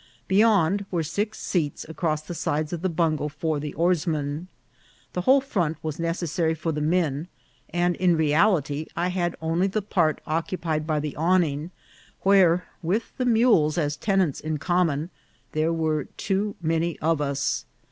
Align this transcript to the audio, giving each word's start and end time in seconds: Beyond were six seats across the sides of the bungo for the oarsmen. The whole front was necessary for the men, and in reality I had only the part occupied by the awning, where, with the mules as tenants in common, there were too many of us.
Beyond 0.27 0.87
were 0.89 1.03
six 1.03 1.37
seats 1.39 1.85
across 1.87 2.23
the 2.23 2.33
sides 2.33 2.73
of 2.73 2.81
the 2.81 2.89
bungo 2.89 3.27
for 3.27 3.59
the 3.59 3.75
oarsmen. 3.75 4.47
The 5.13 5.21
whole 5.21 5.41
front 5.41 5.77
was 5.83 5.99
necessary 5.99 6.55
for 6.55 6.71
the 6.71 6.81
men, 6.81 7.27
and 7.69 7.95
in 7.95 8.17
reality 8.17 8.87
I 8.95 9.09
had 9.09 9.35
only 9.43 9.67
the 9.67 9.83
part 9.83 10.19
occupied 10.25 10.87
by 10.87 10.99
the 11.01 11.15
awning, 11.15 11.69
where, 12.21 12.65
with 12.81 13.15
the 13.17 13.25
mules 13.25 13.77
as 13.77 13.95
tenants 13.95 14.39
in 14.39 14.57
common, 14.57 15.11
there 15.51 15.71
were 15.71 16.05
too 16.05 16.55
many 16.63 16.97
of 16.97 17.21
us. 17.21 17.67